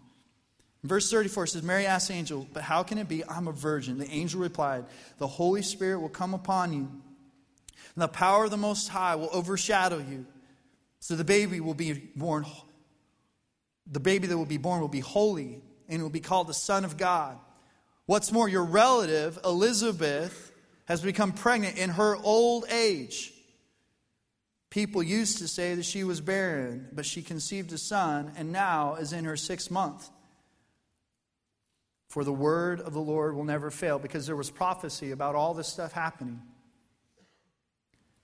[0.86, 3.24] verse 34 says, Mary asked the angel, But how can it be?
[3.28, 3.98] I'm a virgin.
[3.98, 4.86] The angel replied,
[5.18, 9.30] The Holy Spirit will come upon you, and the power of the Most High will
[9.32, 10.26] overshadow you.
[11.00, 12.46] So the baby will be born
[13.86, 16.86] the baby that will be born will be holy and will be called the Son
[16.86, 17.38] of God.
[18.06, 20.52] What's more, your relative, Elizabeth,
[20.86, 23.34] has become pregnant in her old age.
[24.70, 28.96] People used to say that she was barren, but she conceived a son and now
[28.96, 30.10] is in her sixth month.
[32.10, 35.54] For the word of the Lord will never fail, because there was prophecy about all
[35.54, 36.42] this stuff happening.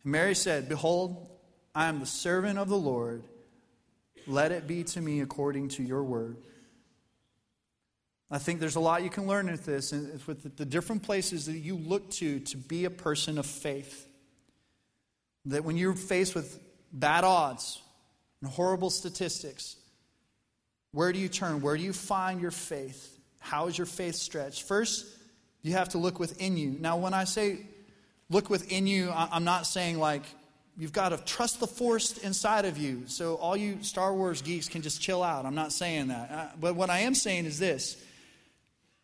[0.04, 1.30] And Mary said, Behold,
[1.74, 3.24] I am the servant of the Lord.
[4.28, 6.38] Let it be to me according to your word.
[8.30, 11.48] I think there's a lot you can learn with this, and with the different places
[11.48, 14.08] that you look to to be a person of faith.
[15.46, 16.60] That when you're faced with
[16.94, 17.82] bad odds
[18.42, 19.76] and horrible statistics,
[20.94, 21.62] where do you turn?
[21.62, 23.18] Where do you find your faith?
[23.40, 24.64] How is your faith stretched?
[24.64, 25.06] First,
[25.62, 26.78] you have to look within you.
[26.80, 27.66] Now, when I say
[28.30, 30.24] look within you, I'm not saying like
[30.78, 33.04] You've got to trust the force inside of you.
[33.08, 35.46] So, all you Star Wars geeks can just chill out.
[35.46, 36.32] I'm not saying that.
[36.32, 38.02] Uh, but what I am saying is this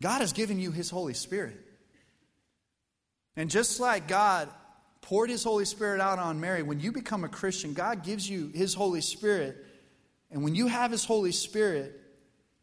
[0.02, 1.58] God has given you His Holy Spirit.
[3.36, 4.50] And just like God
[5.02, 8.52] poured His Holy Spirit out on Mary, when you become a Christian, God gives you
[8.54, 9.64] His Holy Spirit.
[10.32, 12.00] And when you have His Holy Spirit,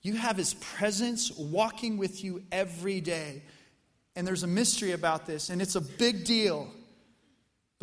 [0.03, 3.43] you have His presence walking with you every day.
[4.17, 6.69] And there's a mystery about this, and it's a big deal.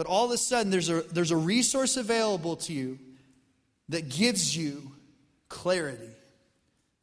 [0.02, 2.98] But all of a sudden, there's a, there's a resource available to you
[3.90, 4.94] that gives you
[5.48, 6.10] clarity,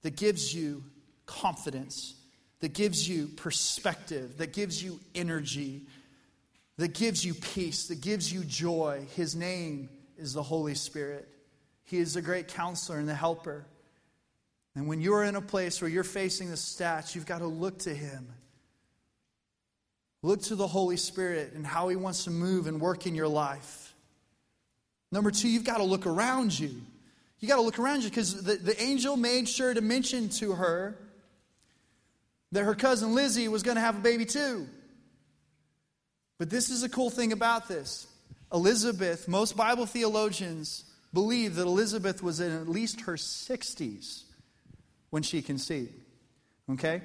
[0.03, 0.83] that gives you
[1.25, 2.17] confidence,
[2.59, 5.83] that gives you perspective, that gives you energy,
[6.77, 9.07] that gives you peace, that gives you joy.
[9.15, 11.29] His name is the Holy Spirit.
[11.85, 13.65] He is a great counselor and the helper.
[14.75, 17.79] And when you're in a place where you're facing the stats, you've got to look
[17.83, 18.27] to Him
[20.23, 23.29] Look to the Holy Spirit and how He wants to move and work in your
[23.29, 23.95] life.
[25.11, 26.81] Number two, you've got to look around you.
[27.41, 30.53] You got to look around you because the, the angel made sure to mention to
[30.53, 30.99] her
[32.53, 34.67] that her cousin Lizzie was going to have a baby too.
[36.39, 38.07] But this is a cool thing about this.
[38.53, 44.23] Elizabeth, most Bible theologians believe that Elizabeth was in at least her 60s
[45.11, 45.95] when she conceived.
[46.71, 47.03] Okay?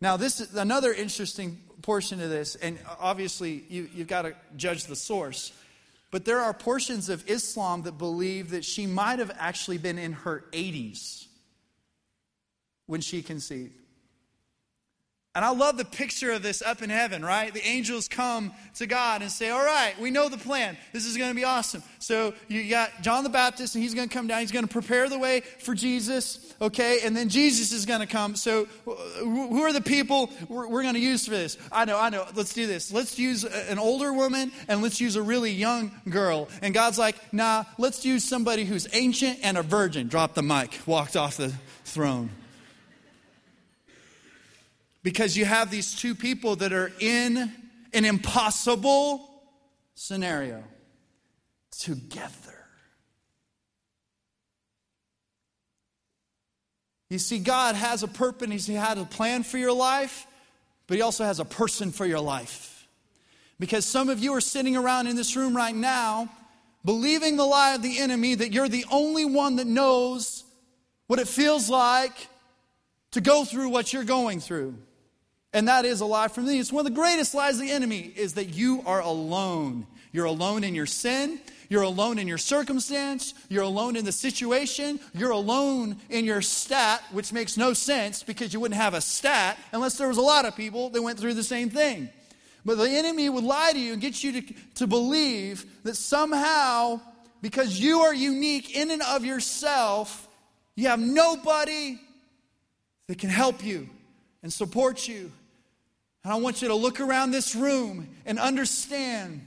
[0.00, 4.84] Now, this is another interesting portion of this, and obviously you, you've got to judge
[4.84, 5.52] the source.
[6.10, 10.12] But there are portions of Islam that believe that she might have actually been in
[10.12, 11.26] her 80s
[12.86, 13.74] when she conceived.
[15.38, 17.54] And I love the picture of this up in heaven, right?
[17.54, 20.76] The angels come to God and say, All right, we know the plan.
[20.92, 21.80] This is going to be awesome.
[22.00, 24.40] So you got John the Baptist, and he's going to come down.
[24.40, 27.02] He's going to prepare the way for Jesus, okay?
[27.04, 28.34] And then Jesus is going to come.
[28.34, 31.56] So who are the people we're, going to use for this?
[31.70, 32.26] I know, I know.
[32.34, 32.92] Let's do this.
[32.92, 36.48] Let's use an older woman and let's use a really young girl.
[36.62, 40.08] And God's like, Nah, let's use somebody who's ancient and a virgin.
[40.08, 41.52] Drop the mic, walked off the
[41.84, 42.30] throne.
[45.08, 47.50] Because you have these two people that are in
[47.94, 49.26] an impossible
[49.94, 50.62] scenario
[51.70, 52.28] together.
[57.08, 60.26] You see, God has a purpose, He had a plan for your life,
[60.86, 62.86] but He also has a person for your life.
[63.58, 66.28] Because some of you are sitting around in this room right now
[66.84, 70.44] believing the lie of the enemy that you're the only one that knows
[71.06, 72.28] what it feels like
[73.12, 74.74] to go through what you're going through.
[75.58, 76.60] And that is a lie from me.
[76.60, 79.88] It's one of the greatest lies of the enemy is that you are alone.
[80.12, 81.40] You're alone in your sin.
[81.68, 83.34] You're alone in your circumstance.
[83.48, 85.00] You're alone in the situation.
[85.14, 89.58] You're alone in your stat, which makes no sense because you wouldn't have a stat
[89.72, 92.08] unless there was a lot of people that went through the same thing.
[92.64, 97.00] But the enemy would lie to you and get you to, to believe that somehow,
[97.42, 100.28] because you are unique in and of yourself,
[100.76, 101.98] you have nobody
[103.08, 103.88] that can help you
[104.44, 105.32] and support you.
[106.24, 109.46] And I want you to look around this room and understand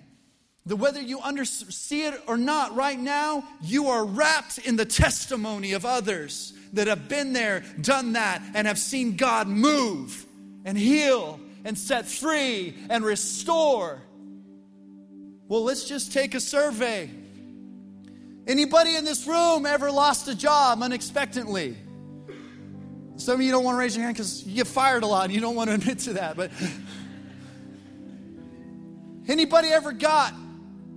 [0.66, 4.86] that whether you under, see it or not right now, you are wrapped in the
[4.86, 10.26] testimony of others that have been there, done that, and have seen God move
[10.64, 14.02] and heal and set free and restore.
[15.48, 17.10] Well, let's just take a survey.
[18.48, 21.76] Anybody in this room ever lost a job unexpectedly?
[23.22, 25.26] Some of you don't want to raise your hand because you get fired a lot
[25.26, 26.36] and you don't want to admit to that.
[26.36, 26.50] But
[29.28, 30.34] anybody ever got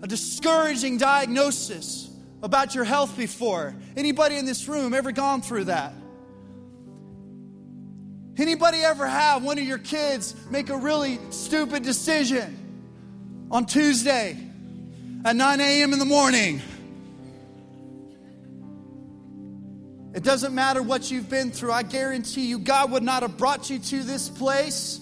[0.02, 2.10] a discouraging diagnosis
[2.42, 3.74] about your health before?
[3.94, 5.92] Anybody in this room ever gone through that?
[8.38, 14.36] Anybody ever have one of your kids make a really stupid decision on Tuesday
[15.26, 15.92] at 9 a.m.
[15.92, 16.62] in the morning?
[20.14, 21.72] It doesn't matter what you've been through.
[21.72, 25.00] I guarantee you, God would not have brought you to this place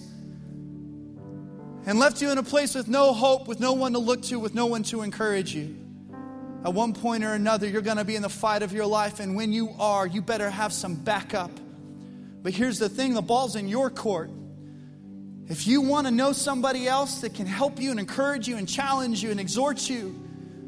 [1.85, 4.39] and left you in a place with no hope, with no one to look to,
[4.39, 5.77] with no one to encourage you.
[6.65, 9.19] At one point or another, you're going to be in the fight of your life,
[9.19, 11.51] and when you are, you better have some backup.
[12.41, 14.31] But here's the thing the ball's in your court.
[15.47, 18.67] If you want to know somebody else that can help you and encourage you and
[18.67, 20.22] challenge you and exhort you,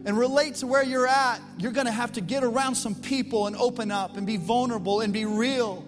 [0.06, 3.48] and relate to where you're at, you're going to have to get around some people
[3.48, 5.84] and open up and be vulnerable and be real.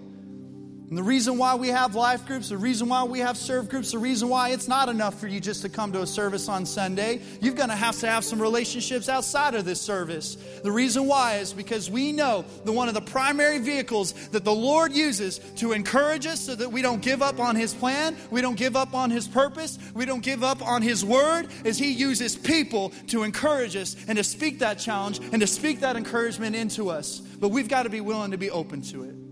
[0.89, 3.91] And the reason why we have life groups, the reason why we have serve groups,
[3.91, 6.65] the reason why it's not enough for you just to come to a service on
[6.65, 10.37] Sunday, you're going to have to have some relationships outside of this service.
[10.63, 14.53] The reason why is because we know that one of the primary vehicles that the
[14.53, 18.39] Lord uses to encourage us so that we don't give up on His plan, we
[18.39, 21.91] don't give up on His purpose, we don't give up on His word, is He
[21.91, 26.55] uses people to encourage us and to speak that challenge and to speak that encouragement
[26.55, 27.19] into us.
[27.19, 29.26] But we've got to be willing to be open to it.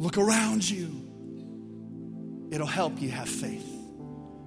[0.00, 2.48] Look around you.
[2.50, 3.68] It'll help you have faith.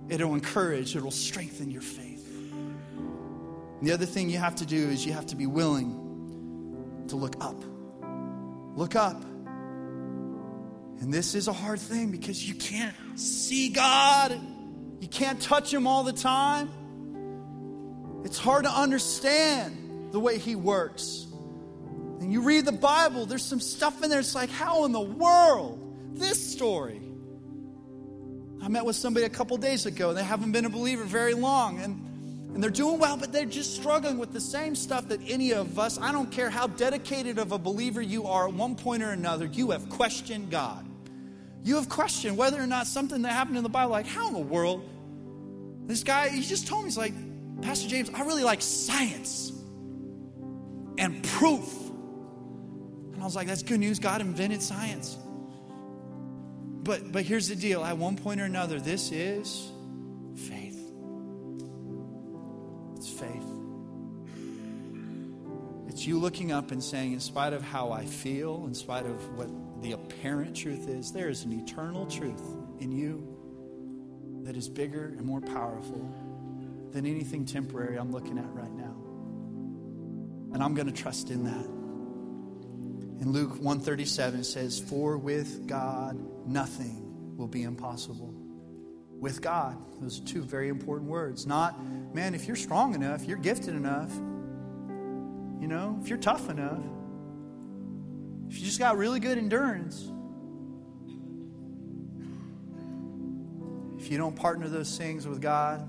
[0.09, 2.27] It'll encourage, it'll strengthen your faith.
[2.51, 7.15] And the other thing you have to do is you have to be willing to
[7.15, 7.63] look up.
[8.75, 9.23] Look up.
[11.01, 14.31] And this is a hard thing because you can't see God,
[15.01, 16.71] you can't touch Him all the time.
[18.25, 21.27] It's hard to understand the way He works
[22.23, 24.21] and you read the Bible, there's some stuff in there.
[24.21, 25.77] It's like, how in the world?
[26.13, 27.01] This story.
[28.61, 31.33] I met with somebody a couple days ago, and they haven't been a believer very
[31.33, 31.99] long, and,
[32.53, 35.77] and they're doing well, but they're just struggling with the same stuff that any of
[35.77, 39.09] us, I don't care how dedicated of a believer you are, at one point or
[39.09, 40.85] another, you have questioned God.
[41.61, 44.33] You have questioned whether or not something that happened in the Bible, like, how in
[44.33, 44.89] the world?
[45.87, 47.13] This guy, he just told me, he's like,
[47.61, 49.51] Pastor James, I really like science
[50.97, 51.82] and proof.
[53.23, 53.99] I was like, that's good news.
[53.99, 55.17] God invented science.
[56.83, 57.81] But but here's the deal.
[57.81, 59.71] At one point or another, this is
[60.35, 60.77] faith.
[62.97, 63.45] It's faith.
[65.87, 69.37] It's you looking up and saying, in spite of how I feel, in spite of
[69.37, 69.47] what
[69.81, 72.43] the apparent truth is, there is an eternal truth
[72.79, 73.25] in you
[74.43, 76.13] that is bigger and more powerful
[76.91, 78.97] than anything temporary I'm looking at right now.
[80.53, 81.82] And I'm going to trust in that.
[83.23, 88.33] In Luke 137 it says, "For with God nothing will be impossible."
[89.17, 91.47] With God, those are two very important words.
[91.47, 91.81] Not,
[92.13, 94.13] man, if you're strong enough, you're gifted enough,
[95.61, 96.83] you know, if you're tough enough,
[98.49, 100.11] if you just got really good endurance,
[103.99, 105.79] if you don't partner those things with God,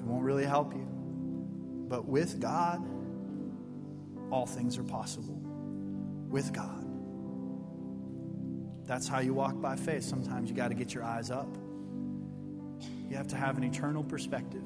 [0.00, 0.88] it won't really help you.
[1.88, 2.84] But with God,
[4.30, 5.40] all things are possible.
[6.28, 6.84] With God.
[8.86, 10.04] That's how you walk by faith.
[10.04, 11.48] Sometimes you got to get your eyes up.
[13.08, 14.64] You have to have an eternal perspective.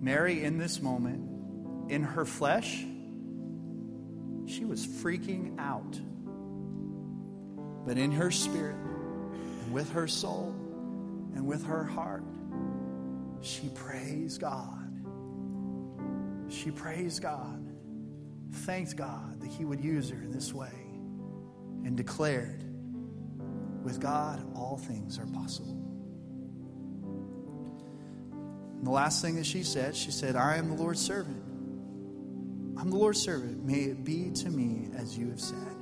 [0.00, 2.84] Mary, in this moment, in her flesh,
[4.46, 5.98] she was freaking out.
[7.86, 10.54] But in her spirit, and with her soul,
[11.34, 12.24] and with her heart,
[13.40, 14.84] she praised God.
[16.48, 17.67] She praised God,
[18.52, 20.72] thanked God that He would use her in this way,
[21.84, 22.64] and declared,
[23.82, 25.84] with God, all things are possible.
[28.76, 31.42] And the last thing that she said, she said, I am the Lord's servant.
[32.78, 33.64] I'm the Lord's servant.
[33.64, 35.76] May it be to me as you have said.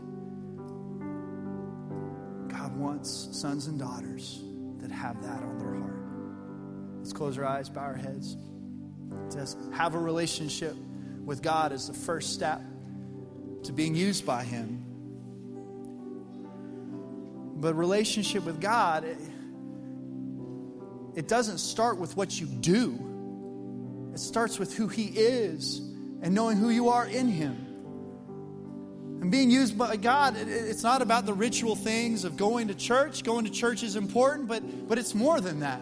[2.49, 4.43] God wants sons and daughters
[4.79, 6.01] that have that on their heart.
[6.99, 8.37] Let's close our eyes, bow our heads.
[9.33, 10.75] Just have a relationship
[11.27, 12.63] with God is the first step
[13.65, 14.85] to being used by Him.
[17.57, 19.19] But relationship with God, it,
[21.17, 24.13] it doesn't start with what you do.
[24.15, 25.79] It starts with who He is
[26.23, 27.57] and knowing who you are in Him.
[29.21, 32.75] And being used by God, it, it's not about the ritual things of going to
[32.75, 33.25] church.
[33.25, 35.81] Going to church is important, but, but it's more than that.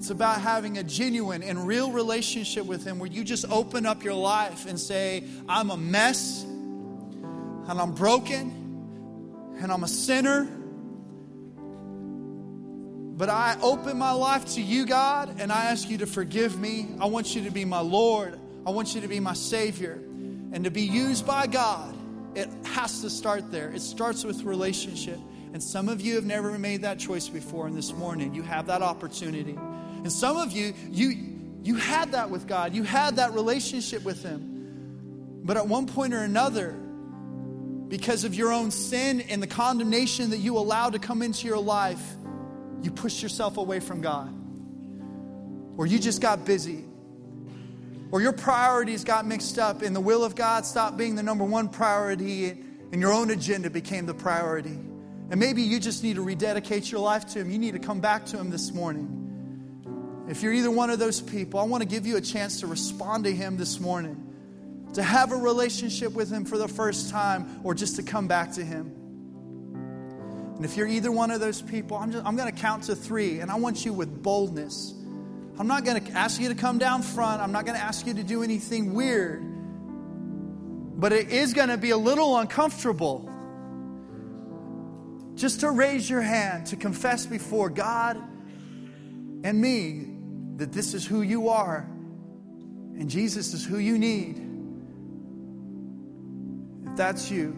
[0.00, 4.02] It's about having a genuine and real relationship with Him where you just open up
[4.02, 10.48] your life and say, I'm a mess, and I'm broken, and I'm a sinner
[13.20, 16.88] but I open my life to you, God, and I ask you to forgive me.
[16.98, 18.40] I want you to be my Lord.
[18.66, 20.00] I want you to be my Savior.
[20.52, 21.94] And to be used by God,
[22.34, 23.70] it has to start there.
[23.72, 25.18] It starts with relationship.
[25.52, 28.68] And some of you have never made that choice before, and this morning you have
[28.68, 29.58] that opportunity.
[30.02, 31.14] And some of you, you,
[31.62, 35.40] you had that with God, you had that relationship with Him.
[35.44, 36.72] But at one point or another,
[37.88, 41.58] because of your own sin and the condemnation that you allowed to come into your
[41.58, 42.02] life,
[42.82, 44.32] you pushed yourself away from God,
[45.76, 46.84] or you just got busy,
[48.10, 51.44] or your priorities got mixed up, and the will of God stopped being the number
[51.44, 54.78] one priority, and your own agenda became the priority.
[55.30, 57.50] And maybe you just need to rededicate your life to Him.
[57.50, 59.19] You need to come back to Him this morning.
[60.30, 62.68] If you're either one of those people, I want to give you a chance to
[62.68, 64.32] respond to Him this morning,
[64.92, 68.52] to have a relationship with Him for the first time, or just to come back
[68.52, 68.94] to Him.
[70.54, 72.94] And if you're either one of those people, I'm, just, I'm going to count to
[72.94, 74.94] three, and I want you with boldness.
[75.58, 77.42] I'm not going to ask you to come down front.
[77.42, 79.42] I'm not going to ask you to do anything weird.
[81.00, 83.28] But it is going to be a little uncomfortable
[85.34, 88.16] just to raise your hand to confess before God
[89.42, 90.09] and me
[90.60, 91.88] that this is who you are
[92.98, 94.36] and Jesus is who you need.
[96.86, 97.56] If that's you,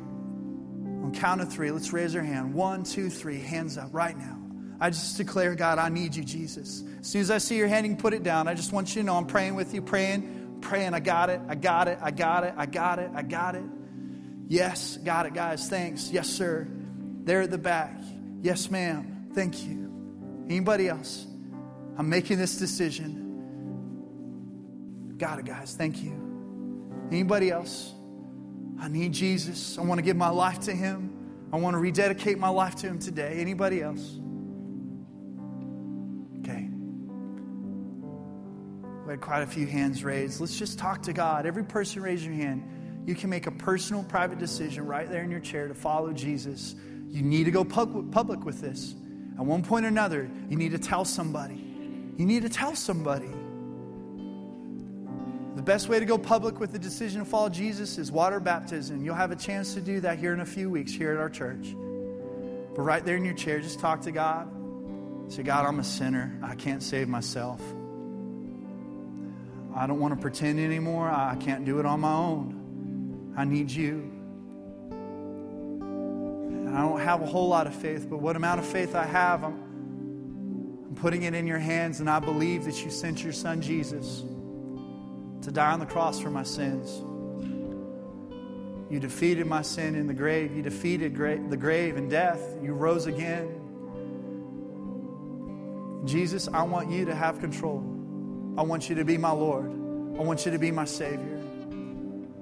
[1.03, 2.55] on count of three, let's raise our hand.
[2.55, 4.38] One, two, three, hands up right now.
[4.80, 6.84] I just declare, God, I need you, Jesus.
[7.00, 8.46] As soon as I see your hand, you put it down.
[8.46, 10.94] I just want you to know I'm praying with you, praying, praying.
[10.94, 13.64] I got it, I got it, I got it, I got it, I got it.
[14.46, 15.68] Yes, got it, guys.
[15.68, 16.09] Thanks.
[16.12, 16.68] Yes, sir.
[17.24, 17.96] There at the back.
[18.42, 19.30] Yes, ma'am.
[19.34, 20.46] Thank you.
[20.48, 21.26] Anybody else?
[21.99, 23.28] I'm making this decision.
[25.18, 25.74] Got it, guys.
[25.74, 26.18] Thank you.
[27.11, 27.93] Anybody else?
[28.80, 29.78] I need Jesus.
[29.78, 31.11] I want to give my life to Him.
[31.53, 33.34] I want to rededicate my life to Him today.
[33.38, 34.18] Anybody else?
[36.40, 36.68] Okay.
[39.05, 40.40] We had quite a few hands raised.
[40.40, 41.45] Let's just talk to God.
[41.47, 42.64] Every person raise your hand.
[43.07, 46.74] you can make a personal, private decision right there in your chair to follow Jesus.
[47.09, 48.95] You need to go public with this.
[49.38, 51.72] At one point or another, you need to tell somebody.
[52.17, 53.31] You need to tell somebody.
[55.57, 59.05] The best way to go public with the decision to follow Jesus is water baptism.
[59.05, 61.29] You'll have a chance to do that here in a few weeks here at our
[61.29, 61.75] church.
[62.75, 64.49] But right there in your chair, just talk to God.
[65.29, 66.39] Say, God, I'm a sinner.
[66.43, 67.61] I can't save myself.
[69.75, 71.09] I don't want to pretend anymore.
[71.09, 73.35] I can't do it on my own.
[73.37, 74.11] I need you.
[76.51, 79.05] And I don't have a whole lot of faith, but what amount of faith I
[79.05, 79.72] have, I'm,
[80.93, 84.24] I'm putting it in your hands, and I believe that you sent your son Jesus
[85.40, 87.01] to die on the cross for my sins.
[88.93, 90.55] You defeated my sin in the grave.
[90.55, 92.43] You defeated gra- the grave and death.
[92.62, 93.49] You rose again.
[96.05, 97.78] Jesus, I want you to have control.
[98.59, 99.70] I want you to be my Lord.
[99.70, 101.40] I want you to be my Savior.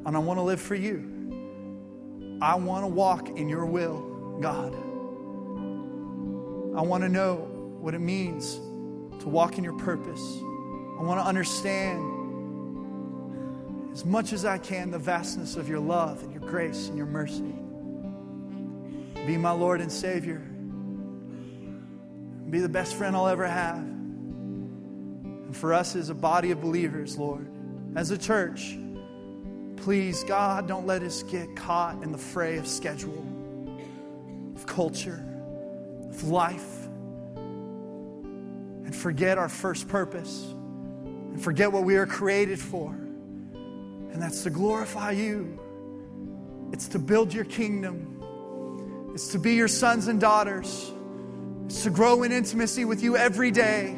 [0.07, 2.39] And I want to live for you.
[2.43, 4.75] I want to walk in your will, God.
[6.77, 7.50] I want to know
[7.81, 8.57] what it means
[9.21, 10.21] to walk in your purpose.
[10.99, 12.19] I want to understand
[13.93, 17.07] as much as I can the vastness of your love and your grace and your
[17.07, 17.55] mercy.
[19.27, 20.39] Be my Lord and Savior.
[22.51, 23.79] Be the best friend I'll ever have.
[23.79, 27.47] And for us as a body of believers, Lord,
[27.97, 28.77] as a church,
[29.77, 33.27] please, God, don't let us get caught in the fray of schedule,
[34.55, 35.25] of culture,
[36.09, 36.80] of life,
[39.01, 43.01] forget our first purpose, and forget what we are created for
[44.13, 45.59] and that's to glorify you.
[46.73, 49.11] It's to build your kingdom.
[49.15, 50.93] It's to be your sons and daughters.
[51.67, 53.97] It's to grow in intimacy with you every day.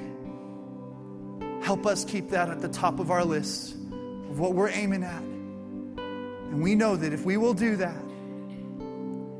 [1.62, 5.22] Help us keep that at the top of our list of what we're aiming at.
[5.22, 8.03] And we know that if we will do that,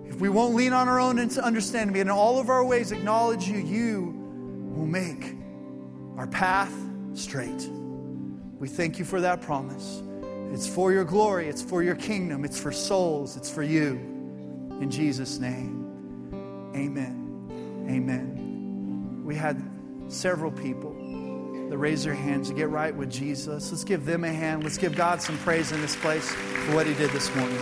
[0.07, 3.47] if we won't lean on our own understanding, but in all of our ways acknowledge
[3.49, 5.37] you, you will make
[6.17, 6.73] our path
[7.15, 7.69] straight.
[8.59, 10.03] We thank you for that promise.
[10.53, 13.93] It's for your glory, it's for your kingdom, it's for souls, it's for you.
[14.81, 17.23] In Jesus' name, amen.
[17.89, 19.23] Amen.
[19.25, 19.63] We had
[20.09, 20.93] several people
[21.71, 23.71] that raised their hands to get right with Jesus.
[23.71, 24.63] Let's give them a hand.
[24.63, 27.59] Let's give God some praise in this place for what He did this morning.